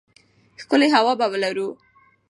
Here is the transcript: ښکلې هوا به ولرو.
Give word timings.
ښکلې 0.61 0.87
هوا 0.95 1.13
به 1.19 1.25
ولرو. 1.31 1.69